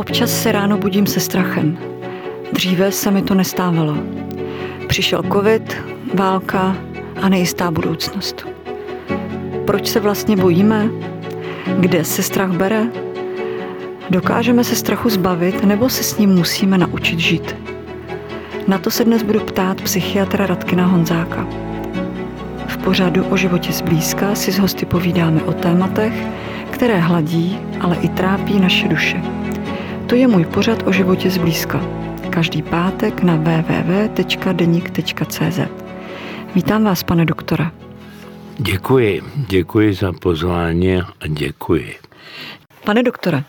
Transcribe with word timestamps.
Občas 0.00 0.42
se 0.42 0.52
ráno 0.52 0.78
budím 0.78 1.06
se 1.06 1.20
strachem. 1.20 1.78
Dříve 2.52 2.92
se 2.92 3.10
mi 3.10 3.22
to 3.22 3.34
nestávalo. 3.34 3.96
Přišel 4.86 5.22
covid, 5.32 5.76
válka 6.14 6.76
a 7.22 7.28
nejistá 7.28 7.70
budoucnost. 7.70 8.46
Proč 9.66 9.88
se 9.88 10.00
vlastně 10.00 10.36
bojíme? 10.36 10.88
Kde 11.78 12.04
se 12.04 12.22
strach 12.22 12.50
bere? 12.50 12.86
Dokážeme 14.10 14.64
se 14.64 14.76
strachu 14.76 15.08
zbavit 15.10 15.64
nebo 15.64 15.88
se 15.88 16.02
s 16.02 16.18
ním 16.18 16.30
musíme 16.30 16.78
naučit 16.78 17.18
žít? 17.18 17.56
Na 18.68 18.78
to 18.78 18.90
se 18.90 19.04
dnes 19.04 19.22
budu 19.22 19.40
ptát 19.40 19.80
psychiatra 19.80 20.46
Radkina 20.46 20.86
Honzáka. 20.86 21.46
V 22.66 22.76
pořadu 22.76 23.24
o 23.24 23.36
životě 23.36 23.72
zblízka 23.72 24.34
si 24.34 24.52
s 24.52 24.58
hosty 24.58 24.86
povídáme 24.86 25.42
o 25.42 25.52
tématech, 25.52 26.12
které 26.70 26.98
hladí, 26.98 27.58
ale 27.80 27.96
i 27.96 28.08
trápí 28.08 28.60
naše 28.60 28.88
duše. 28.88 29.39
To 30.10 30.16
je 30.16 30.28
můj 30.28 30.44
pořad 30.44 30.86
o 30.86 30.92
životě 30.92 31.30
zblízka. 31.30 31.80
Každý 32.30 32.62
pátek 32.62 33.22
na 33.22 33.36
www.denik.cz. 33.36 34.80
Vítám 36.54 36.84
vás, 36.84 37.02
pane 37.02 37.24
doktora. 37.24 37.72
Děkuji, 38.58 39.22
děkuji 39.48 39.94
za 39.94 40.12
pozvání 40.12 40.96
a 40.96 41.26
děkuji. 41.28 41.94
Pane 42.84 43.02
doktore, 43.02 43.44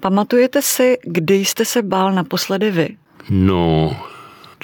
pamatujete 0.00 0.62
si, 0.62 0.98
kdy 1.04 1.34
jste 1.34 1.64
se 1.64 1.82
bál 1.82 2.12
naposledy 2.12 2.70
vy? 2.70 2.88
No, 3.30 3.96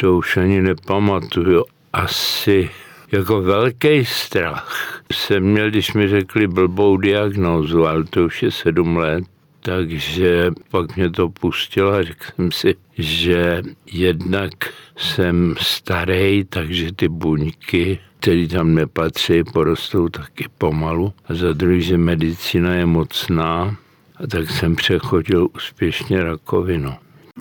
to 0.01 0.17
už 0.17 0.37
ani 0.37 0.63
nepamatuju. 0.63 1.65
Asi 1.93 2.71
jako 3.13 3.43
velký 3.43 4.05
strach 4.05 5.03
jsem 5.13 5.43
měl, 5.43 5.71
když 5.71 5.93
mi 5.93 6.09
řekli 6.09 6.47
blbou 6.47 6.97
diagnózu, 6.97 7.87
ale 7.87 8.05
to 8.05 8.25
už 8.25 8.43
je 8.43 8.51
sedm 8.51 8.97
let, 8.97 9.25
takže 9.69 10.51
pak 10.71 10.97
mě 10.97 11.11
to 11.11 11.29
pustilo 11.29 11.93
a 11.93 12.03
řekl 12.03 12.25
jsem 12.35 12.53
si, 12.53 12.75
že 12.99 13.63
jednak 13.93 14.53
jsem 14.97 15.55
starý, 15.61 16.45
takže 16.45 16.93
ty 16.93 17.09
buňky, 17.09 17.99
které 18.21 18.47
tam 18.49 18.75
nepatří, 18.75 19.45
porostou 19.45 20.09
taky 20.09 20.47
pomalu. 20.59 21.13
A 21.29 21.35
za 21.35 21.53
druhý, 21.53 21.83
že 21.83 21.99
medicína 21.99 22.75
je 22.75 22.87
mocná, 22.87 23.77
a 24.17 24.27
tak 24.27 24.51
jsem 24.51 24.77
přechodil 24.77 25.49
úspěšně 25.57 26.23
rakovinu. 26.23 26.95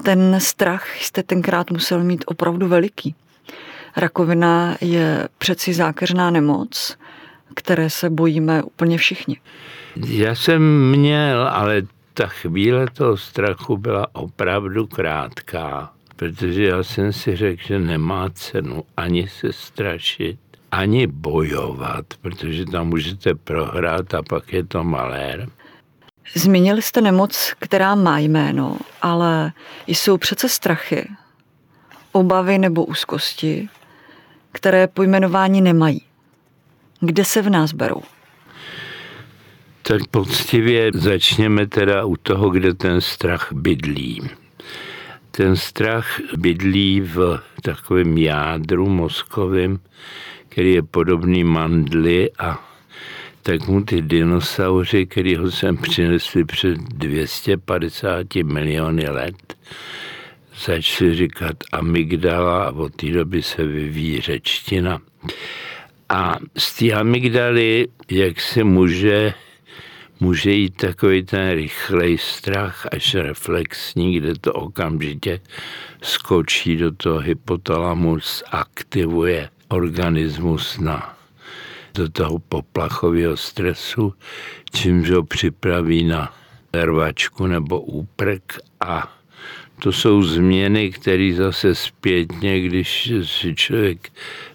Ten 0.04 0.36
strach 0.40 1.02
jste 1.02 1.24
tenkrát 1.24 1.72
musel 1.72 2.04
mít 2.04 2.24
opravdu 2.28 2.68
veliký. 2.68 3.16
Rakovina 3.98 4.78
je 4.82 5.28
přeci 5.38 5.74
zákeřná 5.74 6.32
nemoc, 6.32 6.98
které 7.56 7.90
se 7.90 8.10
bojíme 8.10 8.64
úplně 8.64 8.98
všichni. 8.98 9.38
Já 10.08 10.36
jsem 10.36 10.90
měl, 10.92 11.48
ale 11.48 11.82
ta 12.18 12.28
chvíle 12.28 12.88
toho 12.94 13.18
strachu 13.18 13.78
byla 13.78 14.08
opravdu 14.16 14.88
krátká, 14.88 15.94
protože 16.16 16.64
já 16.64 16.84
jsem 16.84 17.14
si 17.14 17.36
řekl, 17.36 17.64
že 17.68 17.80
nemá 17.80 18.30
cenu 18.30 18.84
ani 18.98 19.28
se 19.28 19.54
strašit, 19.54 20.40
ani 20.72 21.08
bojovat, 21.08 22.06
protože 22.22 22.66
tam 22.66 22.88
můžete 22.88 23.36
prohrát 23.36 24.14
a 24.14 24.24
pak 24.24 24.54
je 24.54 24.64
to 24.64 24.84
malér. 24.84 25.50
Zmínili 26.36 26.82
jste 26.82 27.02
nemoc, 27.02 27.54
která 27.60 27.96
má 27.96 28.20
jméno, 28.20 28.78
ale 29.02 29.52
jsou 29.88 30.18
přece 30.18 30.50
strachy, 30.50 31.10
obavy 32.12 32.58
nebo 32.58 32.86
úzkosti, 32.86 33.70
které 34.52 34.88
pojmenování 34.88 35.62
nemají. 35.62 36.02
Kde 37.00 37.26
se 37.26 37.42
v 37.42 37.50
nás 37.50 37.74
berou? 37.74 38.02
Tak 39.88 40.08
poctivě 40.12 40.92
začněme 40.94 41.68
teda 41.68 42.06
u 42.06 42.16
toho, 42.16 42.50
kde 42.50 42.74
ten 42.74 43.02
strach 43.02 43.50
bydlí. 43.54 44.22
Ten 45.32 45.56
strach 45.56 46.20
bydlí 46.38 47.02
v 47.02 47.40
takovém 47.62 48.18
jádru 48.18 48.90
mozkovém, 48.90 49.80
který 50.50 50.74
je 50.74 50.82
podobný 50.82 51.44
mandli 51.44 52.30
a 52.40 52.68
tak 53.42 53.68
mu 53.68 53.84
ty 53.84 54.02
dinosauři, 54.02 55.06
který 55.06 55.36
ho 55.36 55.52
sem 55.52 55.78
přinesli 55.78 56.46
před 56.46 56.78
250 56.78 58.36
miliony 58.36 59.10
let, 59.10 59.56
začali 60.66 61.16
říkat 61.16 61.56
amygdala 61.72 62.64
a 62.64 62.72
od 62.72 62.96
té 62.96 63.12
doby 63.12 63.44
se 63.44 63.66
vyvíjí 63.66 64.22
řečtina. 64.22 65.00
A 66.10 66.38
z 66.58 66.78
té 66.78 66.92
amygdaly, 66.92 67.88
jak 68.12 68.42
se 68.42 68.64
může, 68.64 69.34
může 70.20 70.52
jít 70.52 70.76
takový 70.78 71.24
ten 71.24 71.52
rychlej 71.52 72.18
strach 72.18 72.88
až 72.92 73.16
reflexní, 73.16 74.18
kde 74.18 74.34
to 74.42 74.54
okamžitě 74.54 75.40
skočí 76.02 76.78
do 76.78 76.92
toho 76.92 77.20
hypotalamus, 77.20 78.44
aktivuje 78.52 79.50
organismus 79.68 80.78
na 80.78 81.18
do 81.94 82.10
toho 82.10 82.40
poplachového 82.40 83.38
stresu, 83.38 84.14
čímž 84.74 85.10
ho 85.10 85.24
připraví 85.24 86.04
na 86.04 86.34
rvačku 86.74 87.48
nebo 87.48 87.82
úprk. 87.82 88.60
A 88.80 89.18
to 89.80 89.92
jsou 89.92 90.24
změny, 90.24 90.92
které 90.92 91.34
zase 91.36 91.76
zpětně, 91.76 92.62
když 92.62 93.12
si 93.24 93.56
člověk 93.56 94.10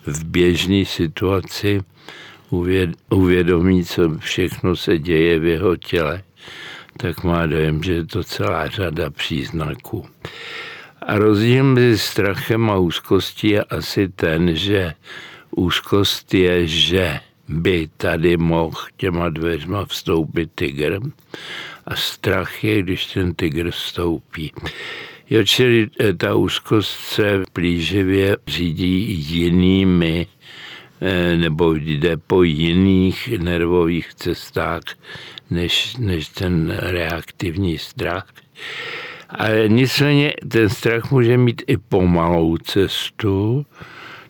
v 0.06 0.24
běžné 0.24 0.84
situaci 0.84 1.80
uvědomí, 3.10 3.84
co 3.84 4.18
všechno 4.18 4.76
se 4.76 4.98
děje 4.98 5.38
v 5.38 5.44
jeho 5.44 5.76
těle, 5.76 6.22
tak 6.96 7.24
má 7.24 7.46
dojem, 7.46 7.82
že 7.82 7.92
je 7.92 8.06
to 8.06 8.24
celá 8.24 8.68
řada 8.68 9.10
příznaků. 9.10 10.06
A 11.02 11.18
rozdíl 11.18 11.64
mezi 11.64 11.98
strachem 11.98 12.70
a 12.70 12.76
úzkostí 12.78 13.48
je 13.48 13.64
asi 13.64 14.08
ten, 14.08 14.56
že 14.56 14.94
úzkost 15.50 16.34
je, 16.34 16.66
že 16.66 17.20
by 17.48 17.88
tady 17.96 18.36
mohl 18.36 18.80
těma 18.96 19.28
dveřma 19.28 19.84
vstoupit 19.84 20.50
tygr 20.54 21.00
a 21.86 21.96
strach 21.96 22.64
je, 22.64 22.82
když 22.82 23.06
ten 23.06 23.34
tygr 23.34 23.70
vstoupí. 23.70 24.52
Jo, 25.30 25.44
čili 25.44 25.90
eh, 26.00 26.12
ta 26.12 26.34
úzkost 26.34 26.90
se 26.90 27.42
plíživě 27.52 28.36
řídí 28.46 29.26
jinými 29.28 30.26
nebo 31.36 31.74
jde 31.74 32.16
po 32.16 32.42
jiných 32.42 33.38
nervových 33.38 34.14
cestách 34.14 34.82
než, 35.50 35.96
než 35.96 36.28
ten 36.28 36.70
reaktivní 36.78 37.78
strach. 37.78 38.26
Ale 39.28 39.68
nicméně 39.68 40.34
ten 40.48 40.68
strach 40.68 41.10
může 41.10 41.36
mít 41.36 41.62
i 41.66 41.76
pomalou 41.76 42.56
cestu, 42.56 43.66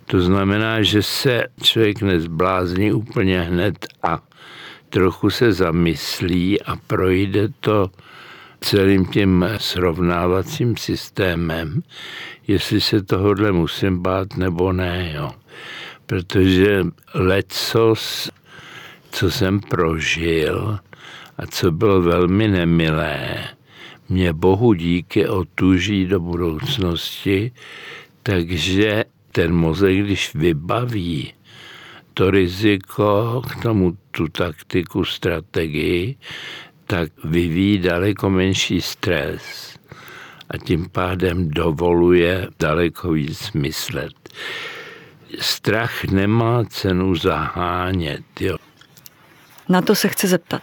to 0.06 0.21
znamená, 0.21 0.82
že 0.82 1.03
se 1.03 1.44
člověk 1.62 2.03
nezblázní 2.03 2.93
úplně 2.93 3.41
hned 3.41 3.87
a 4.03 4.22
trochu 4.91 5.31
se 5.31 5.53
zamyslí 5.53 6.62
a 6.62 6.77
projde 6.77 7.49
to 7.61 7.91
celým 8.61 9.06
tím 9.06 9.44
srovnávacím 9.56 10.77
systémem, 10.77 11.82
jestli 12.49 12.81
se 12.81 13.03
tohohle 13.03 13.53
musím 13.53 14.03
bát 14.03 14.37
nebo 14.37 14.72
ne. 14.72 15.12
Jo. 15.15 15.31
Protože 16.06 16.84
lecos, 17.14 18.30
co 19.10 19.30
jsem 19.30 19.60
prožil 19.60 20.78
a 21.38 21.46
co 21.46 21.70
bylo 21.70 22.02
velmi 22.02 22.48
nemilé, 22.48 23.48
mě 24.08 24.32
bohu 24.32 24.72
díky 24.72 25.28
otuží 25.28 26.06
do 26.06 26.20
budoucnosti, 26.20 27.52
takže 28.22 29.04
ten 29.32 29.54
mozek, 29.54 29.96
když 29.96 30.34
vybaví 30.34 31.32
to 32.14 32.30
riziko 32.30 33.42
k 33.50 33.62
tomu 33.62 33.96
tu 34.10 34.28
taktiku, 34.28 35.04
strategii, 35.04 36.16
tak 36.86 37.12
vyvíjí 37.24 37.78
daleko 37.78 38.30
menší 38.30 38.80
stres 38.80 39.78
a 40.48 40.58
tím 40.58 40.88
pádem 40.88 41.48
dovoluje 41.48 42.48
daleko 42.58 43.12
víc 43.12 43.52
myslet. 43.52 44.12
Strach 45.38 46.05
nemá 46.05 46.64
cenu 46.64 47.14
zahánět. 47.14 48.25
Jo. 48.40 48.56
Na 49.69 49.82
to 49.82 49.94
se 49.94 50.08
chci 50.08 50.26
zeptat. 50.26 50.62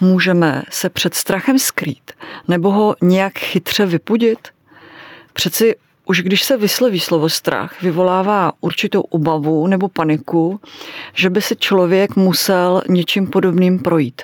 Můžeme 0.00 0.62
se 0.70 0.90
před 0.90 1.14
strachem 1.14 1.58
skrýt 1.58 2.12
nebo 2.48 2.70
ho 2.70 2.96
nějak 3.02 3.38
chytře 3.38 3.86
vypudit? 3.86 4.48
Přeci 5.32 5.76
už 6.04 6.22
když 6.22 6.42
se 6.42 6.56
vysloví 6.56 7.00
slovo 7.00 7.28
strach, 7.28 7.82
vyvolává 7.82 8.52
určitou 8.60 9.00
obavu 9.00 9.66
nebo 9.66 9.88
paniku, 9.88 10.60
že 11.14 11.30
by 11.30 11.42
se 11.42 11.56
člověk 11.56 12.16
musel 12.16 12.82
něčím 12.88 13.26
podobným 13.26 13.78
projít. 13.78 14.22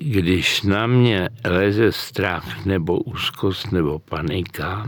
Když 0.00 0.62
na 0.62 0.86
mě 0.86 1.28
leze 1.44 1.92
strach 1.92 2.66
nebo 2.66 2.98
úzkost 2.98 3.72
nebo 3.72 3.98
panika, 3.98 4.86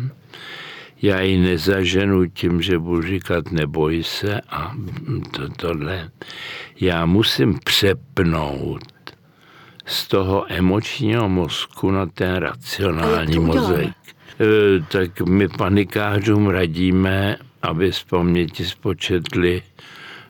já 1.02 1.20
ji 1.20 1.38
nezaženu 1.38 2.26
tím, 2.26 2.62
že 2.62 2.78
budu 2.78 3.02
říkat 3.02 3.52
neboj 3.52 4.02
se 4.02 4.40
a 4.40 4.75
to, 5.31 5.48
tohle. 5.48 6.10
Já 6.81 7.06
musím 7.06 7.58
přepnout 7.64 8.82
z 9.87 10.08
toho 10.08 10.44
emočního 10.48 11.28
mozku 11.28 11.90
na 11.90 12.06
ten 12.06 12.37
racionální 12.37 13.38
mozek. 13.38 13.88
E, 13.88 13.94
tak 14.88 15.20
my 15.20 15.48
panikářům 15.48 16.46
radíme, 16.46 17.37
aby 17.62 17.92
z 17.92 18.02
paměti 18.02 18.64
spočetli 18.64 19.62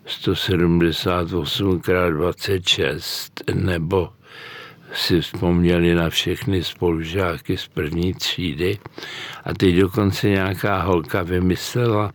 178 0.06 1.76
x 1.76 1.88
26 2.10 3.42
nebo 3.54 4.08
si 4.92 5.20
vzpomněli 5.20 5.94
na 5.94 6.10
všechny 6.10 6.64
spolužáky 6.64 7.56
z 7.56 7.68
první 7.68 8.14
třídy 8.14 8.78
a 9.44 9.54
teď 9.54 9.74
dokonce 9.74 10.28
nějaká 10.28 10.82
holka 10.82 11.22
vymyslela 11.22 12.12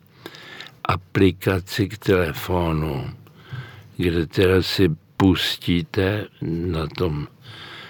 aplikaci 0.85 1.89
k 1.89 1.97
telefonu, 1.97 3.09
kde 3.97 4.27
teda 4.27 4.62
si 4.62 4.89
pustíte 5.18 6.25
na 6.41 6.88
tom 6.88 7.27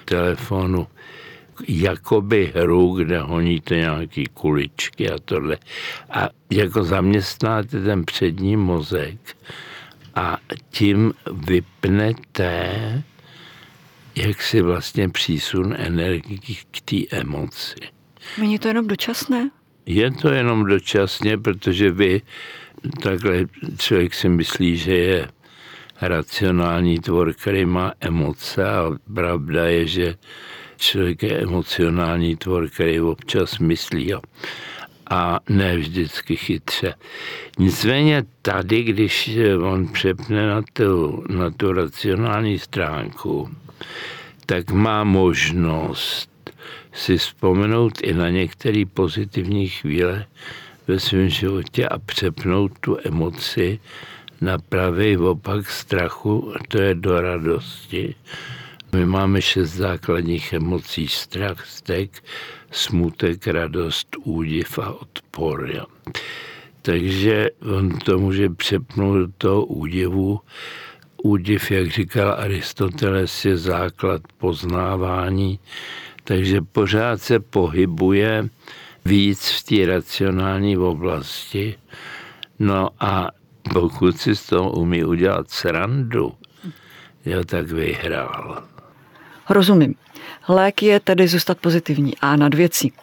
telefonu 0.05 0.87
jakoby 1.67 2.53
hru, 2.55 2.93
kde 2.93 3.19
honíte 3.19 3.75
nějaký 3.75 4.25
kuličky 4.33 5.09
a 5.11 5.17
tohle. 5.25 5.57
A 6.09 6.29
jako 6.49 6.83
zaměstnáte 6.83 7.83
ten 7.83 8.05
přední 8.05 8.57
mozek 8.57 9.37
a 10.15 10.37
tím 10.69 11.13
vypnete 11.31 13.03
jak 14.15 14.41
si 14.41 14.61
vlastně 14.61 15.09
přísun 15.09 15.75
energie 15.77 16.55
k 16.71 16.81
té 16.81 17.17
emoci. 17.17 17.75
Není 18.37 18.59
to 18.59 18.67
jenom 18.67 18.87
dočasné? 18.87 19.49
Je 19.85 20.11
to 20.11 20.29
jenom 20.29 20.65
dočasně, 20.65 21.37
protože 21.37 21.91
vy 21.91 22.21
takhle 23.03 23.45
člověk 23.77 24.13
si 24.13 24.29
myslí, 24.29 24.77
že 24.77 24.95
je 24.97 25.27
racionální 26.01 26.99
tvor, 26.99 27.33
který 27.33 27.65
má 27.65 27.93
emoce 27.99 28.69
a 28.69 28.91
pravda 29.13 29.65
je, 29.65 29.87
že 29.87 30.15
člověk 30.77 31.23
je 31.23 31.39
emocionální 31.39 32.35
tvor, 32.35 32.69
který 32.69 33.01
občas 33.01 33.59
myslí 33.59 34.13
a 35.09 35.39
ne 35.49 35.77
vždycky 35.77 36.35
chytře. 36.35 36.93
Nicméně 37.59 38.23
tady, 38.41 38.83
když 38.83 39.29
on 39.63 39.87
přepne 39.87 40.47
na 40.47 40.61
tu, 40.73 41.23
na 41.29 41.51
tu 41.51 41.73
racionální 41.73 42.59
stránku, 42.59 43.49
tak 44.45 44.71
má 44.71 45.03
možnost 45.03 46.29
si 46.93 47.17
vzpomenout 47.17 48.01
i 48.01 48.13
na 48.13 48.29
některé 48.29 48.83
pozitivní 48.93 49.67
chvíle 49.67 50.25
ve 50.87 50.99
svém 50.99 51.29
životě 51.29 51.87
a 51.87 51.99
přepnout 51.99 52.71
tu 52.79 52.97
emoci 53.05 53.79
na 54.41 54.57
pravý 54.57 55.17
opak 55.17 55.69
strachu, 55.69 56.53
to 56.67 56.81
je 56.81 56.95
do 56.95 57.21
radosti. 57.21 58.15
My 58.95 59.05
máme 59.05 59.41
šest 59.41 59.71
základních 59.71 60.53
emocí. 60.53 61.07
Strach, 61.07 61.65
stek, 61.65 62.23
smutek, 62.71 63.47
radost, 63.47 64.07
údiv 64.23 64.79
a 64.79 64.93
odpor. 64.93 65.87
Takže 66.81 67.49
on 67.77 67.89
to 67.89 68.19
může 68.19 68.49
přepnout 68.49 69.17
do 69.17 69.27
toho 69.37 69.65
údivu 69.65 70.39
údiv, 71.23 71.71
jak 71.71 71.87
říkal 71.87 72.35
Aristoteles, 72.39 73.45
je 73.45 73.57
základ 73.57 74.21
poznávání, 74.37 75.59
takže 76.23 76.61
pořád 76.61 77.21
se 77.21 77.39
pohybuje 77.39 78.49
víc 79.05 79.49
v 79.49 79.63
té 79.63 79.85
racionální 79.85 80.77
oblasti. 80.77 81.75
No 82.59 82.89
a 82.99 83.27
pokud 83.73 84.17
si 84.17 84.35
z 84.35 84.45
toho 84.45 84.71
umí 84.71 85.03
udělat 85.03 85.49
srandu, 85.49 86.33
jo, 87.25 87.43
tak 87.43 87.67
vyhrál. 87.67 88.63
Rozumím. 89.49 89.95
Lék 90.47 90.83
je 90.83 90.99
tedy 90.99 91.27
zůstat 91.27 91.57
pozitivní 91.57 92.17
a 92.17 92.35
nad 92.35 92.53
věcí. 92.53 92.93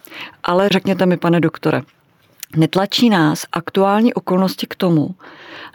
Ale 0.43 0.69
řekněte 0.69 1.06
mi, 1.06 1.17
pane 1.17 1.41
doktore, 1.41 1.82
netlačí 2.56 3.11
nás 3.11 3.47
aktuální 3.53 4.15
okolnosti 4.15 4.67
k 4.67 4.75
tomu, 4.75 5.15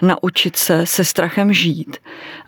naučit 0.01 0.55
se 0.55 0.85
se 0.85 1.05
strachem 1.05 1.53
žít 1.53 1.97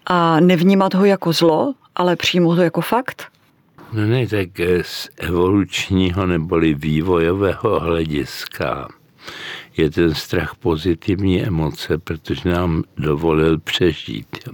a 0.06 0.40
nevnímat 0.40 0.94
ho 0.94 1.06
jako 1.06 1.34
zlo, 1.34 1.74
ale 1.96 2.16
přijmout 2.16 2.56
ho 2.56 2.64
jako 2.64 2.82
fakt? 2.82 3.28
No 3.94 4.06
ne, 4.06 4.28
tak 4.28 4.50
z 4.82 5.10
evolučního 5.18 6.26
neboli 6.26 6.74
vývojového 6.74 7.80
hlediska 7.80 8.88
je 9.78 9.92
ten 9.92 10.14
strach 10.14 10.56
pozitivní 10.56 11.44
emoce, 11.44 11.98
protože 11.98 12.50
nám 12.50 12.84
dovolil 12.98 13.60
přežít. 13.60 14.50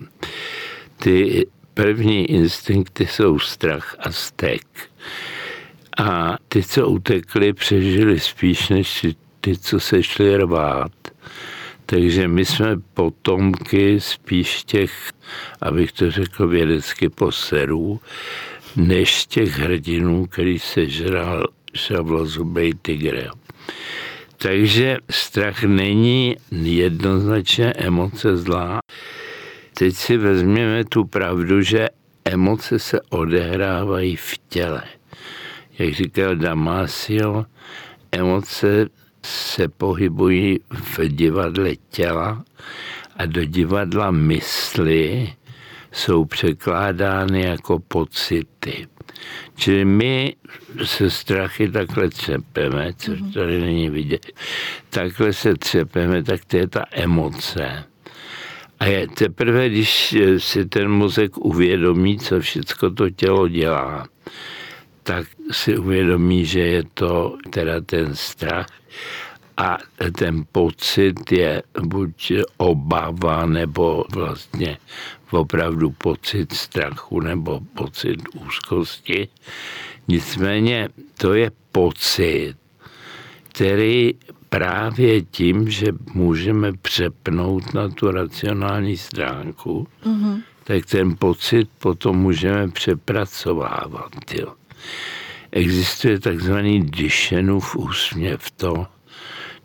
Ty 0.98 1.48
první 1.74 2.26
instinkty 2.26 3.08
jsou 3.08 3.40
strach 3.40 3.96
a 4.00 4.12
stek. 4.12 4.62
A 5.98 6.38
ty, 6.48 6.64
co 6.64 6.88
utekli, 6.88 7.54
přežili 7.54 8.20
spíš 8.20 8.70
než 8.70 9.06
ty, 9.42 9.58
co 9.58 9.80
se 9.80 10.04
šli 10.04 10.38
rvát. 10.38 10.92
Takže 11.86 12.28
my 12.28 12.46
jsme 12.46 12.78
potomky 12.94 14.00
spíš 14.00 14.64
těch, 14.64 15.12
abych 15.62 15.92
to 15.92 16.12
řekl 16.12 16.48
vědecky, 16.48 17.10
poserů, 17.10 18.00
než 18.76 19.26
těch 19.26 19.60
hrdinů, 19.60 20.26
který 20.26 20.60
se 20.60 20.90
žral 20.90 21.48
šavlozubej 21.74 22.74
tygr. 22.82 23.30
Takže 24.38 24.98
strach 25.10 25.64
není 25.64 26.36
jednoznačně 26.52 27.74
emoce 27.74 28.38
zlá. 28.38 28.80
Teď 29.74 29.96
si 29.96 30.18
vezměme 30.18 30.84
tu 30.86 31.06
pravdu, 31.06 31.62
že 31.62 31.90
emoce 32.26 32.80
se 32.80 33.02
odehrávají 33.10 34.16
v 34.16 34.38
těle. 34.50 34.84
Jak 35.80 35.94
říkal 35.94 36.36
Damasio, 36.36 37.46
emoce 38.12 38.90
se 39.26 39.68
pohybují 39.68 40.60
v 40.70 41.00
divadle 41.08 41.76
těla 41.76 42.44
a 43.18 43.26
do 43.26 43.46
divadla 43.46 44.12
mysli 44.12 45.34
jsou 45.92 46.26
překládány 46.26 47.42
jako 47.42 47.80
pocity. 47.80 48.88
Čili 49.56 49.86
my 49.86 50.36
se 50.84 51.10
strachy 51.10 51.72
takhle 51.72 52.10
třepeme, 52.10 52.94
což 52.98 53.22
mhm. 53.22 53.32
tady 53.32 53.62
není 53.62 53.90
vidět, 53.90 54.28
takhle 54.90 55.34
se 55.34 55.54
třepeme, 55.56 56.24
tak 56.24 56.46
to 56.46 56.58
je 56.58 56.68
ta 56.68 56.86
emoce. 56.92 57.84
A 58.80 58.86
je 58.86 59.08
teprve, 59.08 59.70
když 59.70 60.16
si 60.38 60.66
ten 60.66 60.90
mozek 60.90 61.38
uvědomí, 61.38 62.20
co 62.20 62.40
všechno 62.40 62.92
to 62.92 63.10
tělo 63.10 63.48
dělá, 63.48 64.08
tak 65.03 65.27
si 65.51 65.77
uvědomí, 65.77 66.45
že 66.45 66.59
je 66.59 66.83
to 66.94 67.38
teda 67.50 67.81
ten 67.81 68.15
strach 68.15 68.67
a 69.58 69.77
ten 70.17 70.46
pocit 70.51 71.31
je 71.31 71.63
buď 71.81 72.31
obava, 72.58 73.46
nebo 73.46 74.05
vlastně 74.13 74.77
opravdu 75.31 75.91
pocit 75.91 76.53
strachu, 76.53 77.20
nebo 77.20 77.60
pocit 77.74 78.20
úzkosti. 78.48 79.27
Nicméně 80.08 80.89
to 81.17 81.34
je 81.34 81.51
pocit, 81.72 82.55
který 83.50 84.13
právě 84.50 85.22
tím, 85.22 85.70
že 85.70 85.88
můžeme 86.13 86.74
přepnout 86.74 87.74
na 87.74 87.89
tu 87.89 88.12
racionální 88.12 88.98
stránku, 88.98 89.88
mm-hmm. 90.05 90.41
tak 90.63 90.86
ten 90.86 91.15
pocit 91.15 91.70
potom 91.79 92.17
můžeme 92.17 92.67
přepracovávat. 92.67 94.12
Jo. 94.34 94.53
Existuje 95.52 96.20
takzvaný 96.20 96.82
Dyšenův 96.82 97.76
úsměv, 97.76 98.52
to, 98.52 98.88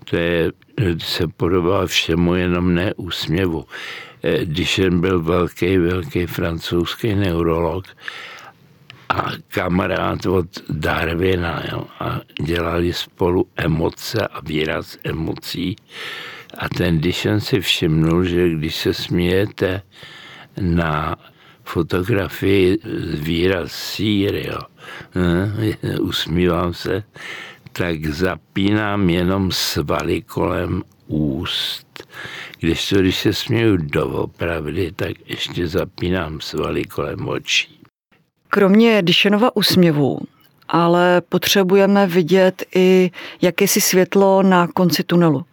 to 0.04 0.16
je, 0.16 0.52
se 0.98 1.28
podobá 1.28 1.86
všemu, 1.86 2.34
jenom 2.34 2.74
ne 2.74 2.94
úsměvu. 2.94 3.66
Eh, 4.22 4.44
Dyšen 4.44 5.00
byl 5.00 5.22
velký, 5.22 5.78
velký 5.78 6.26
francouzský 6.26 7.14
neurolog 7.14 7.86
a 9.08 9.30
kamarád 9.48 10.26
od 10.26 10.46
Darwina 10.70 11.62
jo, 11.72 11.86
a 12.00 12.20
dělali 12.42 12.92
spolu 12.92 13.46
emoce 13.56 14.26
a 14.26 14.40
výraz 14.40 14.98
emocí. 15.04 15.76
A 16.58 16.68
ten 16.68 17.00
Dyšen 17.00 17.40
si 17.40 17.60
všimnul, 17.60 18.24
že 18.24 18.48
když 18.48 18.76
se 18.76 18.94
smějete 18.94 19.82
na 20.60 21.16
fotografii 21.66 22.78
výraz 23.14 23.72
sír, 23.72 24.34
eh, 24.36 25.98
usmívám 26.00 26.74
se, 26.74 27.02
tak 27.72 28.06
zapínám 28.06 29.10
jenom 29.10 29.52
svaly 29.52 30.22
kolem 30.22 30.82
úst. 31.06 32.08
Když 32.60 32.88
to, 32.88 32.98
když 32.98 33.16
se 33.20 33.32
směju 33.32 33.76
doopravdy, 33.76 34.92
tak 34.96 35.12
ještě 35.26 35.68
zapínám 35.68 36.40
svaly 36.40 36.84
kolem 36.84 37.28
očí. 37.28 37.80
Kromě 38.48 39.02
Dyšenova 39.02 39.56
úsměvu, 39.56 40.18
ale 40.68 41.20
potřebujeme 41.20 42.06
vidět 42.06 42.64
i 42.74 43.10
jakési 43.42 43.80
světlo 43.80 44.42
na 44.42 44.66
konci 44.66 45.02
tunelu. 45.02 45.44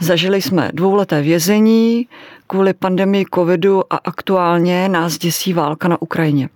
Zažili 0.00 0.42
jsme 0.42 0.70
dvouleté 0.74 1.22
vězení 1.22 2.08
kvůli 2.46 2.74
pandemii 2.74 3.24
covidu 3.34 3.92
a 3.92 3.96
aktuálně 3.96 4.88
nás 4.88 5.18
děsí 5.18 5.52
válka 5.52 5.88
na 5.88 6.02
Ukrajině. 6.02 6.48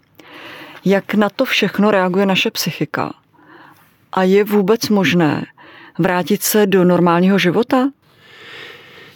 Jak 0.85 1.15
na 1.15 1.31
to 1.31 1.45
všechno 1.45 1.91
reaguje 1.91 2.27
naše 2.27 2.51
psychika? 2.51 3.15
A 4.13 4.23
je 4.23 4.45
vůbec 4.45 4.89
možné 4.89 5.47
vrátit 5.99 6.43
se 6.43 6.67
do 6.67 6.85
normálního 6.85 7.39
života? 7.39 7.91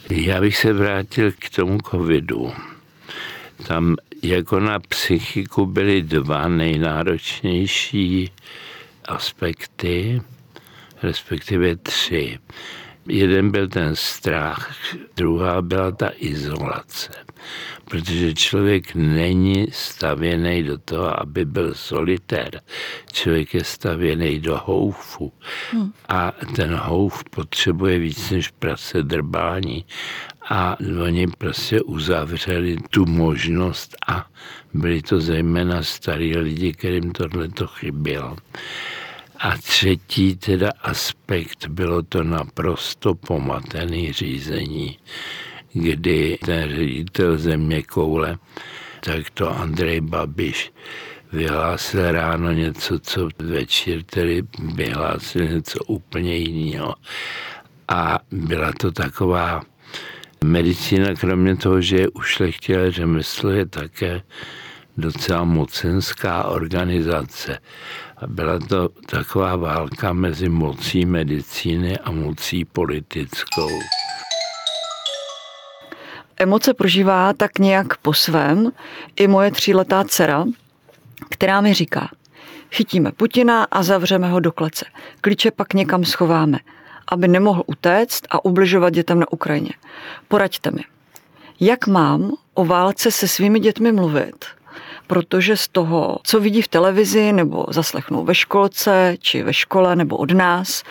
Já 0.09 0.41
bych 0.41 0.57
se 0.57 0.73
vrátil 0.73 1.31
k 1.31 1.49
tomu 1.55 1.77
covidu. 1.91 2.51
Tam 3.67 3.95
jako 4.23 4.59
na 4.59 4.79
psychiku 4.79 5.65
byly 5.65 6.01
dva 6.01 6.47
nejnáročnější 6.47 8.31
aspekty, 9.05 10.21
respektive 11.03 11.75
tři. 11.75 12.39
Jeden 13.09 13.51
byl 13.51 13.67
ten 13.67 13.95
strach, 13.95 14.75
druhá 15.15 15.61
byla 15.61 15.91
ta 15.91 16.11
izolace, 16.17 17.13
protože 17.85 18.33
člověk 18.33 18.95
není 18.95 19.67
stavěný 19.71 20.63
do 20.63 20.77
toho, 20.77 21.19
aby 21.21 21.45
byl 21.45 21.73
solitér. 21.73 22.61
Člověk 23.11 23.53
je 23.53 23.63
stavěný 23.63 24.39
do 24.39 24.57
houfu 24.65 25.33
hmm. 25.71 25.93
a 26.07 26.33
ten 26.55 26.75
houf 26.75 27.23
potřebuje 27.23 27.99
víc 27.99 28.31
než 28.31 28.47
prase 28.47 29.03
drbání 29.03 29.85
a 30.49 30.77
oni 31.03 31.27
prostě 31.27 31.81
uzavřeli 31.81 32.77
tu 32.89 33.05
možnost 33.05 33.95
a 34.07 34.27
byli 34.73 35.01
to 35.01 35.21
zejména 35.21 35.83
starí 35.83 36.37
lidi, 36.37 36.73
kterým 36.73 37.11
tohle 37.11 37.49
to 37.49 37.67
chybělo. 37.67 38.37
A 39.39 39.57
třetí 39.57 40.35
teda 40.35 40.71
aspekt 40.81 41.67
bylo 41.67 42.03
to 42.03 42.23
naprosto 42.23 43.15
pomatený 43.15 44.13
řízení, 44.13 44.97
kdy 45.73 46.37
ten 46.45 46.69
ředitel 46.69 47.37
země 47.37 47.83
koule, 47.83 48.37
tak 48.99 49.29
to 49.29 49.49
Andrej 49.49 50.01
Babiš 50.01 50.71
vyhlásil 51.31 52.11
ráno 52.11 52.51
něco, 52.51 52.99
co 52.99 53.29
večer 53.39 54.03
tedy 54.03 54.43
vyhlásil 54.73 55.47
něco 55.47 55.79
úplně 55.83 56.35
jiného. 56.35 56.95
A 57.87 58.19
byla 58.31 58.71
to 58.71 58.91
taková 58.91 59.61
medicína, 60.43 61.15
kromě 61.15 61.55
toho, 61.55 61.81
že 61.81 61.97
je 61.97 62.09
ušlechtilé 62.09 62.91
řemeslo, 62.91 63.49
je 63.49 63.65
také 63.65 64.21
docela 64.99 65.43
mocenská 65.43 66.43
organizace. 66.43 67.59
Byla 68.27 68.59
to 68.59 68.89
taková 69.05 69.55
válka 69.55 70.13
mezi 70.13 70.49
mocí 70.49 71.05
medicíny 71.05 71.97
a 71.97 72.11
mocí 72.11 72.65
politickou. 72.65 73.69
Emoce 76.37 76.73
prožívá 76.73 77.33
tak 77.33 77.59
nějak 77.59 77.97
po 77.97 78.13
svém 78.13 78.71
i 79.15 79.27
moje 79.27 79.51
tříletá 79.51 80.03
dcera, 80.03 80.45
která 81.29 81.61
mi 81.61 81.73
říká, 81.73 82.09
chytíme 82.71 83.11
Putina 83.11 83.63
a 83.63 83.83
zavřeme 83.83 84.29
ho 84.29 84.39
do 84.39 84.51
klece. 84.51 84.85
Klíče 85.21 85.51
pak 85.51 85.73
někam 85.73 86.05
schováme, 86.05 86.59
aby 87.11 87.27
nemohl 87.27 87.63
utéct 87.65 88.27
a 88.29 88.45
ubližovat 88.45 88.93
dětem 88.93 89.19
na 89.19 89.31
Ukrajině. 89.31 89.71
Poraďte 90.27 90.71
mi, 90.71 90.83
jak 91.59 91.87
mám 91.87 92.31
o 92.53 92.65
válce 92.65 93.11
se 93.11 93.27
svými 93.27 93.59
dětmi 93.59 93.91
mluvit, 93.91 94.45
protože 95.09 95.57
z 95.57 95.67
toho, 95.67 96.19
co 96.23 96.39
vidí 96.39 96.61
v 96.61 96.67
televizi 96.67 97.31
nebo 97.31 97.65
zaslechnou 97.69 98.25
ve 98.25 98.35
školce 98.35 99.15
či 99.19 99.43
ve 99.43 99.53
škole 99.53 99.95
nebo 99.95 100.17
od 100.17 100.31
nás, 100.31 100.83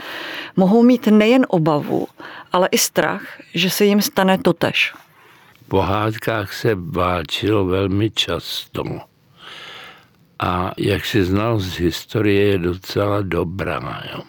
mohou 0.57 0.83
mít 0.83 1.07
nejen 1.07 1.47
obavu, 1.49 2.09
ale 2.53 2.69
i 2.71 2.79
strach, 2.79 3.23
že 3.55 3.71
se 3.71 3.85
jim 3.85 4.03
stane 4.03 4.39
totež. 4.39 4.95
V 5.63 5.69
pohádkách 5.69 6.53
se 6.53 6.75
válčilo 6.75 7.65
velmi 7.65 8.11
často. 8.11 8.83
A 10.39 10.73
jak 10.79 11.05
si 11.05 11.25
znal 11.25 11.59
z 11.59 11.79
historie, 11.79 12.43
je 12.43 12.59
docela 12.59 13.23
dobrá. 13.23 14.03
Jo. 14.13 14.23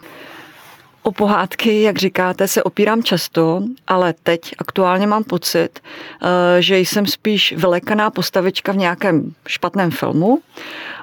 O 1.09 1.11
pohádky, 1.11 1.81
jak 1.81 1.97
říkáte, 1.97 2.47
se 2.47 2.63
opírám 2.63 3.03
často, 3.03 3.63
ale 3.87 4.13
teď 4.23 4.55
aktuálně 4.57 5.07
mám 5.07 5.23
pocit, 5.23 5.69
eh, 5.79 6.61
že 6.61 6.79
jsem 6.79 7.05
spíš 7.05 7.53
vylekaná 7.57 8.09
postavička 8.09 8.71
v 8.71 8.77
nějakém 8.77 9.33
špatném 9.47 9.91
filmu. 9.91 10.39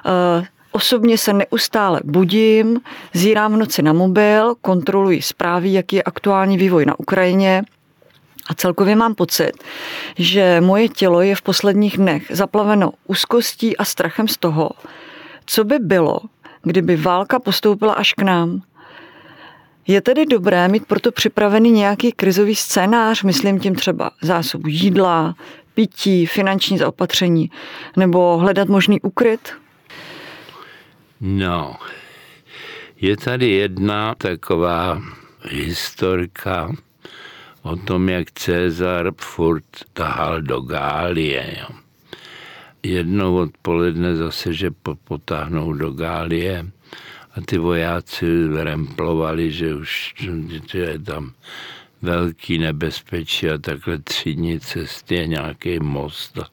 Eh, 0.05 0.45
osobně 0.71 1.17
se 1.17 1.33
neustále 1.33 1.99
budím, 2.03 2.79
zírám 3.13 3.53
v 3.53 3.57
noci 3.57 3.81
na 3.81 3.93
mobil, 3.93 4.55
kontroluji 4.61 5.21
zprávy, 5.21 5.73
jaký 5.73 5.95
je 5.95 6.03
aktuální 6.03 6.57
vývoj 6.57 6.85
na 6.85 6.99
Ukrajině, 6.99 7.63
a 8.49 8.53
celkově 8.53 8.95
mám 8.95 9.15
pocit, 9.15 9.51
že 10.15 10.61
moje 10.61 10.89
tělo 10.89 11.21
je 11.21 11.35
v 11.35 11.41
posledních 11.41 11.97
dnech 11.97 12.23
zaplaveno 12.29 12.91
úzkostí 13.07 13.77
a 13.77 13.85
strachem 13.85 14.27
z 14.27 14.37
toho, 14.37 14.69
co 15.45 15.63
by 15.63 15.79
bylo, 15.79 16.19
kdyby 16.63 16.95
válka 16.95 17.39
postoupila 17.39 17.93
až 17.93 18.13
k 18.13 18.21
nám. 18.21 18.61
Je 19.87 20.01
tedy 20.01 20.25
dobré 20.25 20.67
mít 20.67 20.85
proto 20.85 21.11
připravený 21.11 21.71
nějaký 21.71 22.11
krizový 22.11 22.55
scénář, 22.55 23.23
myslím 23.23 23.59
tím 23.59 23.75
třeba 23.75 24.11
zásobu 24.21 24.67
jídla, 24.67 25.35
pití, 25.73 26.25
finanční 26.25 26.77
zaopatření, 26.77 27.51
nebo 27.97 28.37
hledat 28.37 28.67
možný 28.67 29.01
ukryt? 29.01 29.53
No, 31.21 31.75
je 33.01 33.17
tady 33.17 33.49
jedna 33.49 34.15
taková 34.15 35.01
historka 35.49 36.75
o 37.61 37.75
tom, 37.75 38.09
jak 38.09 38.31
Cezar 38.31 39.11
furt 39.17 39.65
tahal 39.93 40.41
do 40.41 40.61
Gálie. 40.61 41.65
Jednou 42.83 43.37
odpoledne 43.37 44.15
zase, 44.15 44.53
že 44.53 44.69
potáhnou 45.03 45.73
do 45.73 45.91
Gálie, 45.91 46.65
a 47.37 47.41
ty 47.45 47.57
vojáci 47.57 48.25
remplovali, 48.53 49.51
že 49.51 49.75
už 49.75 50.15
že 50.69 50.79
je 50.79 50.99
tam 50.99 51.31
velký 52.01 52.57
nebezpečí 52.57 53.49
a 53.49 53.57
takhle 53.57 53.97
tři 53.97 54.33
dní 54.33 54.59
cesty 54.59 55.15
je 55.15 55.27
nějaký 55.27 55.79
most 55.79 56.37
a 56.37 56.49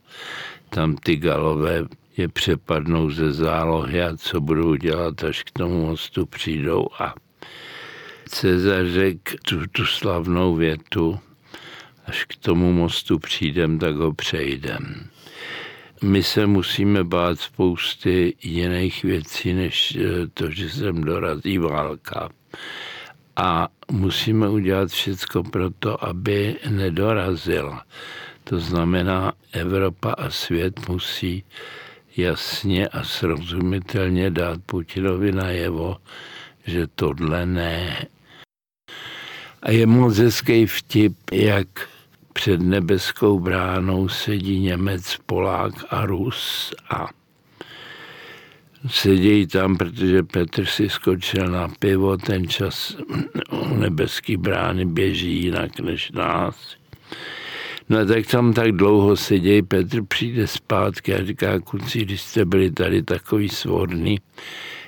tam 0.68 0.96
ty 0.96 1.16
galové 1.16 1.84
je 2.16 2.28
přepadnou 2.28 3.10
ze 3.10 3.32
zálohy 3.32 4.02
a 4.02 4.16
co 4.16 4.40
budou 4.40 4.74
dělat, 4.74 5.24
až 5.24 5.42
k 5.42 5.50
tomu 5.50 5.86
mostu 5.86 6.26
přijdou. 6.26 6.86
A 6.98 7.14
Cezar 8.28 8.86
řekl 8.86 9.32
tu, 9.44 9.66
tu 9.66 9.86
slavnou 9.86 10.54
větu, 10.54 11.18
až 12.06 12.24
k 12.24 12.36
tomu 12.36 12.72
mostu 12.72 13.18
přijdem, 13.18 13.78
tak 13.78 13.96
ho 13.96 14.12
přejdem 14.12 15.13
my 16.04 16.22
se 16.22 16.46
musíme 16.46 17.04
bát 17.04 17.40
spousty 17.40 18.36
jiných 18.42 19.02
věcí, 19.02 19.52
než 19.52 19.96
eh, 19.96 20.26
to, 20.34 20.50
že 20.50 20.70
sem 20.70 21.04
dorazí 21.04 21.58
válka. 21.58 22.28
A 23.36 23.68
musíme 23.90 24.48
udělat 24.48 24.88
všechno 24.90 25.42
pro 25.42 25.70
to, 25.70 26.04
aby 26.04 26.56
nedorazil. 26.70 27.78
To 28.44 28.60
znamená, 28.60 29.32
Evropa 29.52 30.12
a 30.12 30.30
svět 30.30 30.88
musí 30.88 31.44
jasně 32.16 32.88
a 32.88 33.04
srozumitelně 33.04 34.30
dát 34.30 34.60
Putinovi 34.66 35.32
najevo, 35.32 35.96
že 36.66 36.86
tohle 36.86 37.46
ne. 37.46 38.06
A 39.62 39.70
je 39.70 39.86
moc 39.86 40.18
hezký 40.18 40.66
vtip, 40.66 41.16
jak 41.32 41.68
před 42.34 42.60
nebeskou 42.60 43.40
bránou 43.40 44.08
sedí 44.08 44.60
Němec, 44.60 45.16
Polák 45.26 45.72
a 45.90 46.06
Rus 46.06 46.74
a 46.90 47.06
sedí 48.88 49.46
tam, 49.46 49.76
protože 49.76 50.22
Petr 50.22 50.64
si 50.64 50.88
skočil 50.88 51.48
na 51.48 51.68
pivo, 51.78 52.16
ten 52.16 52.48
čas 52.48 52.96
u 53.50 53.74
nebeský 53.74 54.36
brány 54.36 54.84
běží 54.84 55.42
jinak 55.42 55.80
než 55.80 56.12
nás. 56.12 56.76
No 57.88 58.06
tak 58.06 58.26
tam 58.26 58.52
tak 58.52 58.72
dlouho 58.72 59.16
sedí, 59.16 59.62
Petr 59.62 60.04
přijde 60.04 60.46
zpátky 60.46 61.14
a 61.14 61.24
říká, 61.24 61.60
kuci, 61.60 61.98
když 61.98 62.20
jste 62.20 62.44
byli 62.44 62.70
tady 62.70 63.02
takový 63.02 63.48
svorný, 63.48 64.20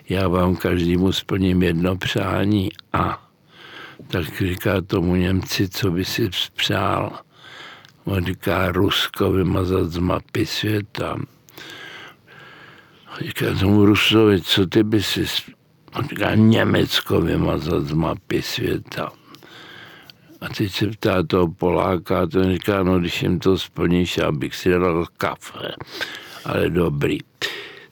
já 0.08 0.28
vám 0.28 0.56
každému 0.56 1.12
splním 1.12 1.62
jedno 1.62 1.96
přání 1.96 2.68
a 2.92 3.28
tak 4.08 4.42
říká 4.42 4.80
tomu 4.80 5.16
Němci, 5.16 5.68
co 5.68 5.90
by 5.90 6.04
si 6.04 6.30
přál. 6.56 7.25
On 8.06 8.24
říká 8.24 8.72
Rusko 8.72 9.32
vymazat 9.32 9.90
z 9.90 9.98
mapy 9.98 10.46
světa. 10.46 11.16
Říká 13.20 13.46
tomu 13.60 13.86
Rusovi, 13.86 14.40
co 14.40 14.66
ty 14.66 14.82
by 14.82 15.02
si... 15.02 15.26
On 15.94 16.08
říká 16.08 16.34
Německo 16.34 17.20
vymazat 17.20 17.86
z 17.86 17.92
mapy 17.92 18.42
světa. 18.42 19.12
A 20.40 20.48
teď 20.48 20.72
se 20.72 20.86
ptá 20.86 21.22
toho 21.22 21.48
Poláka 21.48 22.22
a 22.22 22.26
ten 22.26 22.52
říká, 22.52 22.82
no 22.82 22.98
když 22.98 23.22
jim 23.22 23.38
to 23.38 23.58
splníš, 23.58 24.18
abych 24.18 24.54
si 24.54 24.70
dal 24.70 25.06
kafe. 25.16 25.74
Ale 26.44 26.70
dobrý. 26.70 27.18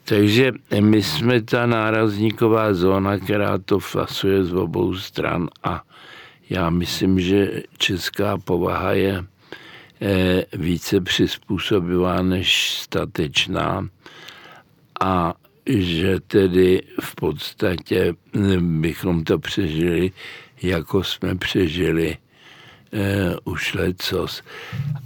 Takže 0.03 0.51
my 0.79 1.03
jsme 1.03 1.41
ta 1.41 1.65
nárazníková 1.65 2.73
zóna, 2.73 3.17
která 3.17 3.57
to 3.57 3.79
fasuje 3.79 4.43
z 4.43 4.53
obou 4.53 4.95
stran 4.95 5.49
a 5.63 5.83
já 6.49 6.69
myslím, 6.69 7.19
že 7.19 7.63
česká 7.77 8.37
povaha 8.37 8.91
je 8.91 9.25
více 10.53 11.01
přizpůsobivá 11.01 12.21
než 12.21 12.73
statečná. 12.73 13.87
A 15.01 15.33
že 15.69 16.19
tedy 16.19 16.81
v 17.01 17.15
podstatě 17.15 18.13
bychom 18.59 19.23
to 19.23 19.39
přežili, 19.39 20.11
jako 20.61 21.03
jsme 21.03 21.35
přežili 21.35 22.17
eh, 22.93 23.35
už 23.43 23.73
lecos. 23.73 24.41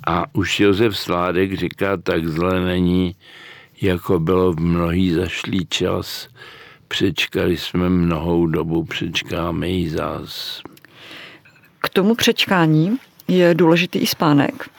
A 0.08 0.36
už 0.36 0.60
Josef 0.60 0.98
Sládek 0.98 1.53
říká, 1.53 1.98
tak 1.98 2.27
zle 2.27 2.65
není, 2.65 3.15
jako 3.81 4.19
bylo 4.19 4.53
v 4.53 4.60
mnohý 4.60 5.12
zašlý 5.12 5.65
čas. 5.69 6.27
Přečkali 6.88 7.58
jsme 7.58 7.89
mnohou 7.89 8.46
dobu, 8.46 8.84
přečkáme 8.84 9.69
ji 9.69 9.89
zás. 9.89 10.62
K 11.81 11.89
tomu 11.89 12.15
přečkání 12.15 12.98
je 13.27 13.53
důležitý 13.53 14.00
i 14.00 14.08
spánek, 14.08 14.69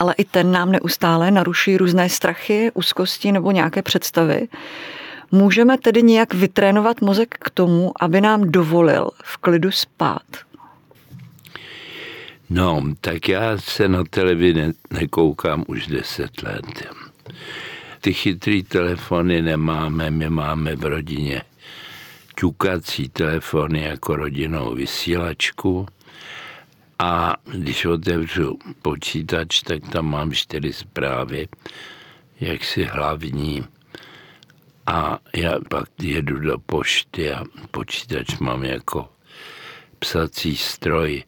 ale 0.00 0.14
i 0.14 0.24
ten 0.24 0.52
nám 0.52 0.72
neustále 0.72 1.30
naruší 1.30 1.76
různé 1.76 2.08
strachy, 2.08 2.70
úzkosti 2.74 3.32
nebo 3.32 3.50
nějaké 3.50 3.82
představy. 3.82 4.48
Můžeme 5.32 5.78
tedy 5.78 6.02
nějak 6.02 6.34
vytrénovat 6.34 7.00
mozek 7.00 7.36
k 7.40 7.50
tomu, 7.50 7.92
aby 8.00 8.20
nám 8.20 8.50
dovolil 8.50 9.10
v 9.24 9.36
klidu 9.36 9.70
spát? 9.70 10.22
No, 12.50 12.82
tak 13.00 13.28
já 13.28 13.58
se 13.58 13.88
na 13.88 14.04
televizi 14.10 14.72
nekoukám 14.90 15.64
už 15.66 15.86
deset 15.86 16.42
let. 16.42 16.88
Ty 18.00 18.12
chytrý 18.12 18.62
telefony 18.62 19.42
nemáme, 19.42 20.10
my 20.10 20.30
máme 20.30 20.76
v 20.76 20.84
rodině 20.84 21.42
ťukací 22.36 23.08
telefony 23.08 23.82
jako 23.82 24.16
rodinnou 24.16 24.74
vysílačku 24.74 25.86
a 27.02 27.36
když 27.52 27.84
otevřu 27.84 28.58
počítač, 28.82 29.62
tak 29.62 29.88
tam 29.88 30.10
mám 30.10 30.32
čtyři 30.32 30.72
zprávy, 30.72 31.48
jaksi 32.40 32.84
hlavní. 32.84 33.64
A 34.86 35.18
já 35.36 35.54
pak 35.70 35.88
jedu 36.02 36.38
do 36.38 36.58
pošty 36.58 37.32
a 37.32 37.44
počítač 37.70 38.38
mám 38.38 38.64
jako 38.64 39.08
psací 39.98 40.56
stroj. 40.56 41.24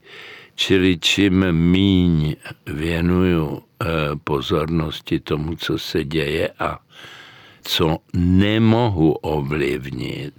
Čili 0.55 0.99
čím 0.99 1.53
míň 1.53 2.37
věnuju 2.67 3.63
eh, 3.63 3.87
pozornosti 4.25 5.21
tomu, 5.21 5.57
co 5.57 5.79
se 5.79 6.05
děje 6.05 6.49
a 6.59 6.79
co 7.63 7.99
nemohu 8.15 9.13
ovlivnit, 9.13 10.35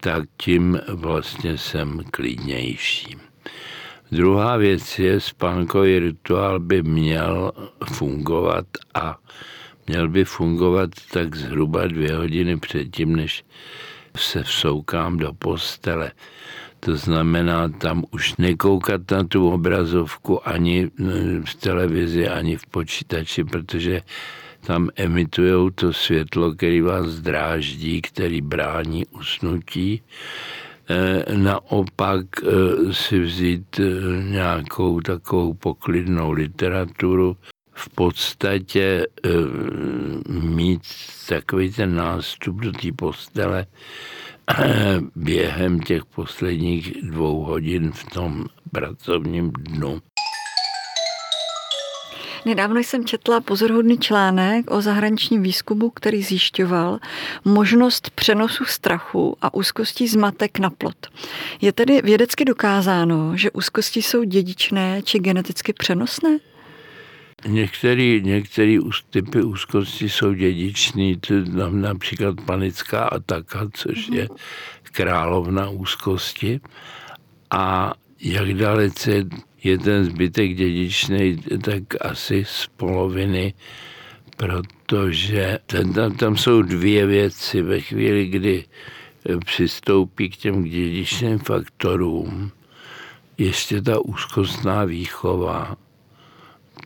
tak 0.00 0.24
tím 0.36 0.80
vlastně 0.88 1.58
jsem 1.58 2.00
klidnější. 2.10 3.25
Druhá 4.12 4.56
věc 4.56 4.98
je, 4.98 5.20
spánkový 5.20 5.98
rituál 5.98 6.60
by 6.60 6.82
měl 6.82 7.52
fungovat 7.84 8.66
a 8.94 9.18
měl 9.86 10.08
by 10.08 10.24
fungovat 10.24 10.90
tak 11.12 11.36
zhruba 11.36 11.86
dvě 11.86 12.16
hodiny 12.16 12.56
předtím, 12.56 13.16
než 13.16 13.44
se 14.16 14.42
vsoukám 14.42 15.16
do 15.16 15.32
postele. 15.32 16.12
To 16.80 16.96
znamená 16.96 17.68
tam 17.68 18.04
už 18.10 18.36
nekoukat 18.36 19.10
na 19.10 19.24
tu 19.24 19.50
obrazovku 19.50 20.48
ani 20.48 20.90
v 21.44 21.54
televizi, 21.54 22.28
ani 22.28 22.56
v 22.56 22.66
počítači, 22.66 23.44
protože 23.44 24.02
tam 24.60 24.90
emitujou 24.96 25.70
to 25.70 25.92
světlo, 25.92 26.52
který 26.52 26.80
vás 26.80 27.06
dráždí, 27.06 28.02
který 28.02 28.40
brání 28.40 29.06
usnutí. 29.06 30.02
E, 30.88 31.36
naopak 31.36 32.26
e, 32.42 32.92
si 32.92 33.20
vzít 33.20 33.80
e, 33.80 33.82
nějakou 34.22 35.00
takovou 35.00 35.54
poklidnou 35.54 36.32
literaturu, 36.32 37.36
v 37.72 37.88
podstatě 37.88 39.06
mít 40.28 40.82
takový 41.28 41.72
ten 41.72 41.94
nástup 41.94 42.56
do 42.56 42.72
té 42.72 42.92
postele 42.92 43.66
během 45.16 45.80
těch 45.80 46.04
posledních 46.04 47.02
dvou 47.02 47.44
hodin 47.44 47.92
v 47.92 48.04
tom 48.04 48.44
pracovním 48.72 49.50
dnu. 49.50 50.02
Nedávno 52.46 52.80
jsem 52.80 53.04
četla 53.04 53.40
pozorhodný 53.40 53.98
článek 53.98 54.70
o 54.70 54.80
zahraničním 54.80 55.42
výzkumu, 55.42 55.90
který 55.90 56.22
zjišťoval 56.22 56.98
možnost 57.44 58.10
přenosu 58.10 58.64
strachu 58.64 59.36
a 59.42 59.54
úzkostí 59.54 60.08
zmatek 60.08 60.58
na 60.58 60.70
plot. 60.70 61.06
Je 61.60 61.72
tedy 61.72 62.02
vědecky 62.02 62.44
dokázáno, 62.44 63.36
že 63.36 63.50
úzkosti 63.50 64.02
jsou 64.02 64.24
dědičné 64.24 65.02
či 65.02 65.18
geneticky 65.18 65.72
přenosné? 65.72 66.38
Některé, 67.46 68.20
některé 68.20 68.78
typy 69.10 69.42
úzkosti 69.42 70.08
jsou 70.08 70.32
dědičný, 70.32 71.20
například 71.70 72.40
panická 72.40 73.04
ataka, 73.04 73.68
což 73.72 74.08
je 74.08 74.28
královna 74.82 75.68
úzkosti. 75.70 76.60
A 77.50 77.94
jak 78.20 78.54
dalece 78.54 79.24
je 79.66 79.78
ten 79.78 80.04
zbytek 80.04 80.54
dědičný, 80.54 81.36
tak 81.62 81.82
asi 82.00 82.44
z 82.44 82.66
poloviny, 82.76 83.54
protože 84.36 85.58
ten, 85.66 85.92
tam, 85.92 86.16
tam 86.16 86.36
jsou 86.36 86.62
dvě 86.62 87.06
věci. 87.06 87.62
Ve 87.62 87.80
chvíli, 87.80 88.26
kdy 88.26 88.64
přistoupí 89.44 90.30
k 90.30 90.36
těm 90.36 90.64
dědičným 90.64 91.38
faktorům, 91.38 92.50
ještě 93.38 93.82
ta 93.82 94.00
úzkostná 94.00 94.84
výchova, 94.84 95.76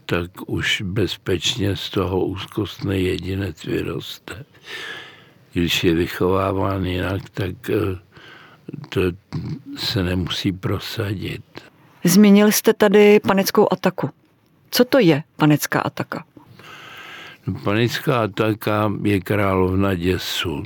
tak 0.06 0.30
už 0.46 0.82
bezpečně 0.82 1.76
z 1.76 1.90
toho 1.90 2.24
úzkostný 2.24 3.04
jedinec 3.04 3.64
vyroste. 3.64 4.44
Když 5.52 5.84
je 5.84 5.94
vychováván 5.94 6.84
jinak, 6.84 7.30
tak 7.30 7.70
eh, 7.70 7.98
to 8.88 9.00
se 9.76 10.02
nemusí 10.02 10.52
prosadit. 10.52 11.69
Zmínil 12.04 12.52
jste 12.52 12.72
tady 12.72 13.20
panickou 13.20 13.66
ataku. 13.72 14.10
Co 14.70 14.84
to 14.84 14.98
je 14.98 15.22
panická 15.36 15.80
ataka? 15.80 16.24
Panická 17.64 18.22
ataka 18.22 18.92
je 19.02 19.20
královna 19.20 19.94
děsu. 19.94 20.62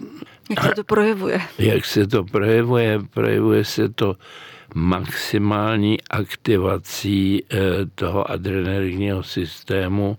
Jak 0.50 0.64
se 0.64 0.74
to 0.74 0.84
projevuje? 0.84 1.40
Jak 1.58 1.84
se 1.84 2.06
to 2.06 2.24
projevuje? 2.24 3.00
Projevuje 3.10 3.64
se 3.64 3.88
to 3.88 4.16
maximální 4.74 6.02
aktivací 6.10 7.44
eh, 7.44 7.58
toho 7.94 8.30
adrenalinního 8.30 9.22
systému, 9.22 10.18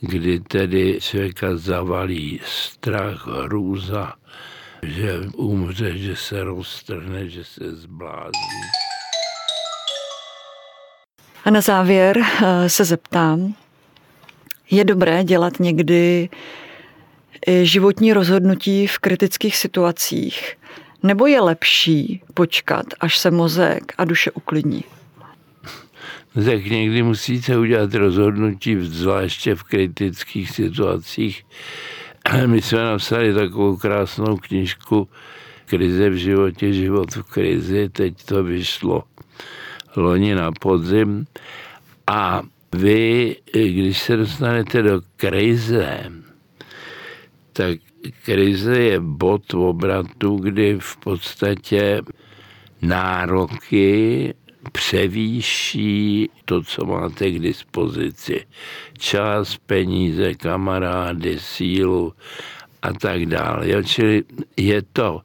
kdy 0.00 0.40
tedy 0.40 0.98
člověka 1.00 1.56
zavalí 1.56 2.40
strach, 2.44 3.26
hrůza, 3.26 4.12
že 4.82 5.20
umře, 5.36 5.98
že 5.98 6.16
se 6.16 6.44
roztrhne, 6.44 7.28
že 7.28 7.44
se 7.44 7.74
zblázní. 7.76 8.79
A 11.44 11.50
na 11.50 11.60
závěr 11.60 12.18
eh, 12.18 12.68
se 12.68 12.84
zeptám, 12.84 13.54
je 14.70 14.84
dobré 14.84 15.24
dělat 15.24 15.60
někdy 15.60 16.28
životní 17.62 18.12
rozhodnutí 18.12 18.86
v 18.86 18.98
kritických 18.98 19.56
situacích, 19.56 20.56
nebo 21.02 21.26
je 21.26 21.40
lepší 21.40 22.22
počkat, 22.34 22.86
až 23.00 23.18
se 23.18 23.30
mozek 23.30 23.92
a 23.98 24.04
duše 24.04 24.30
uklidní? 24.30 24.84
Tak 26.34 26.64
někdy 26.64 27.02
musíte 27.02 27.58
udělat 27.58 27.94
rozhodnutí, 27.94 28.76
zvláště 28.80 29.54
v 29.54 29.62
kritických 29.62 30.50
situacích. 30.50 31.46
My 32.46 32.62
jsme 32.62 32.78
napsali 32.78 33.34
takovou 33.34 33.76
krásnou 33.76 34.36
knižku 34.36 35.08
Krize 35.66 36.10
v 36.10 36.14
životě, 36.14 36.72
život 36.72 37.16
v 37.16 37.22
krizi, 37.22 37.88
teď 37.88 38.24
to 38.24 38.42
vyšlo 38.44 39.04
loni 39.96 40.34
na 40.34 40.52
podzim. 40.52 41.26
A 42.06 42.42
vy, 42.72 43.36
když 43.52 43.98
se 43.98 44.16
dostanete 44.16 44.82
do 44.82 45.00
krize, 45.16 46.12
tak 47.52 47.78
krize 48.24 48.78
je 48.78 49.00
bod 49.00 49.54
obratu, 49.54 50.36
kdy 50.36 50.76
v 50.80 50.96
podstatě 50.96 52.02
nároky 52.82 54.34
převýší 54.72 56.30
to, 56.44 56.62
co 56.62 56.84
máte 56.84 57.30
k 57.30 57.38
dispozici. 57.38 58.46
Čas, 58.98 59.56
peníze, 59.56 60.34
kamarády, 60.34 61.38
sílu 61.38 62.12
a 62.82 62.92
tak 62.92 63.26
dále. 63.26 63.70
Jo, 63.70 63.82
čili 63.82 64.22
je 64.56 64.82
to 64.82 65.20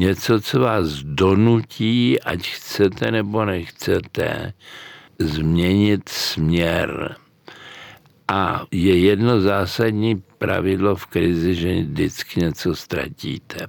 něco, 0.00 0.40
co 0.40 0.60
vás 0.60 0.88
donutí, 1.02 2.20
ať 2.20 2.48
chcete 2.48 3.10
nebo 3.10 3.44
nechcete, 3.44 4.52
změnit 5.18 6.08
směr. 6.08 7.16
A 8.28 8.64
je 8.70 8.98
jedno 8.98 9.40
zásadní 9.40 10.22
pravidlo 10.38 10.96
v 10.96 11.06
krizi, 11.06 11.54
že 11.54 11.82
vždycky 11.82 12.40
něco 12.40 12.76
ztratíte. 12.76 13.66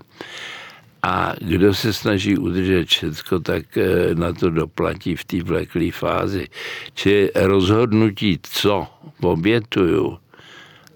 A 1.04 1.34
kdo 1.41 1.74
se 1.74 1.94
snaží 1.94 2.38
udržet 2.38 2.88
všechno, 2.88 3.39
tak 3.39 3.78
eh, 3.78 4.15
na 4.15 4.34
to 4.34 4.50
doplatí 4.50 5.15
v 5.15 5.26
té 5.26 5.44
vleklé 5.44 5.91
fázi. 5.91 6.48
Či 6.94 7.32
rozhodnutí, 7.36 8.39
co 8.44 8.88
obětuju 9.22 10.17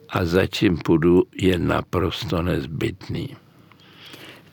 a 0.09 0.25
za 0.25 0.47
čím 0.47 0.77
půjdu 0.77 1.23
je 1.35 1.59
naprosto 1.59 2.41
nezbytný. 2.41 3.44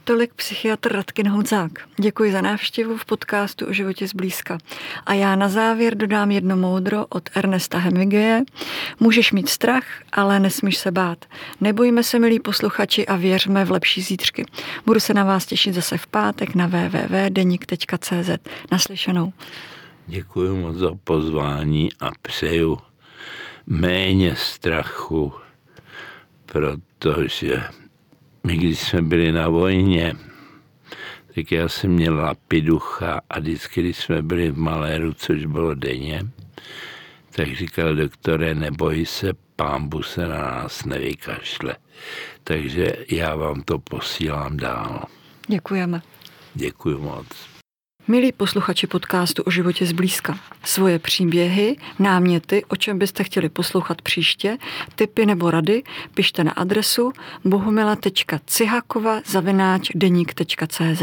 Tolik 0.04 0.34
psychiatr 0.34 0.92
Radkin 0.92 1.28
Honzák. 1.28 1.72
Děkuji 1.96 2.32
za 2.32 2.40
návštěvu 2.40 2.96
v 2.96 3.04
podcastu 3.04 3.66
o 3.66 3.72
životě 3.72 4.06
zblízka. 4.06 4.58
A 5.06 5.14
já 5.14 5.36
na 5.36 5.48
závěr 5.48 5.96
dodám 5.96 6.30
jedno 6.30 6.56
moudro 6.56 7.06
od 7.08 7.30
Ernesta 7.34 7.78
Hemingwaye. 7.78 8.42
Můžeš 9.00 9.32
mít 9.32 9.48
strach, 9.48 9.84
ale 10.12 10.40
nesmíš 10.40 10.78
se 10.78 10.90
bát. 10.90 11.24
Nebojíme 11.60 12.02
se, 12.02 12.18
milí 12.18 12.40
posluchači, 12.40 13.06
a 13.06 13.16
věřme 13.16 13.64
v 13.64 13.70
lepší 13.70 14.02
zítřky. 14.02 14.46
Budu 14.86 15.00
se 15.00 15.14
na 15.14 15.24
vás 15.24 15.46
těšit 15.46 15.74
zase 15.74 15.98
v 15.98 16.06
pátek 16.06 16.54
na 16.54 16.66
www.denik.cz. 16.66 18.30
Naslyšenou. 18.72 19.32
Děkuji 20.06 20.56
moc 20.56 20.76
za 20.76 20.90
pozvání 21.04 21.88
a 22.00 22.10
přeju 22.22 22.78
méně 23.66 24.36
strachu, 24.36 25.32
protože 26.46 27.62
my, 28.44 28.56
když 28.56 28.80
jsme 28.80 29.02
byli 29.02 29.32
na 29.32 29.48
vojně, 29.48 30.14
tak 31.34 31.52
já 31.52 31.68
jsem 31.68 31.90
měl 31.90 32.16
lapiducha 32.16 33.20
a 33.30 33.40
vždycky, 33.40 33.80
když 33.82 33.96
jsme 33.96 34.22
byli 34.22 34.50
v 34.50 34.58
Maléru, 34.58 35.14
což 35.14 35.46
bylo 35.46 35.74
denně, 35.74 36.22
tak 37.30 37.56
říkal 37.56 37.94
doktore, 37.94 38.54
neboj 38.54 39.06
se, 39.06 39.32
pámbu 39.56 40.02
se 40.02 40.28
na 40.28 40.38
nás 40.38 40.84
nevykašle. 40.84 41.76
Takže 42.44 42.92
já 43.10 43.36
vám 43.36 43.62
to 43.62 43.78
posílám 43.78 44.56
dál. 44.56 45.04
Děkujeme. 45.46 46.02
Děkuji 46.54 46.98
moc. 46.98 47.51
Milí 48.08 48.32
posluchači 48.32 48.86
podcastu 48.86 49.42
o 49.42 49.50
životě 49.50 49.86
zblízka, 49.86 50.38
svoje 50.64 50.98
příběhy, 50.98 51.76
náměty, 51.98 52.64
o 52.68 52.76
čem 52.76 52.98
byste 52.98 53.24
chtěli 53.24 53.48
poslouchat 53.48 54.02
příště, 54.02 54.58
tipy 54.94 55.26
nebo 55.26 55.50
rady, 55.50 55.82
pište 56.14 56.44
na 56.44 56.52
adresu 56.52 57.12
bohumila.cihakova 57.44 59.20
zavináč 59.26 59.90
deník.cz. 59.94 61.02